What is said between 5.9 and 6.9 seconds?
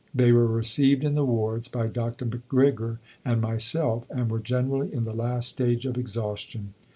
exhaustion.